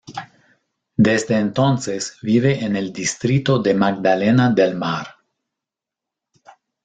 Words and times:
Desde 0.97 1.35
entonces 1.37 2.17
vive 2.23 2.65
en 2.65 2.75
el 2.75 2.91
distrito 2.91 3.59
de 3.61 3.75
Magdalena 3.75 4.49
del 4.49 4.75
Mar. 4.75 5.05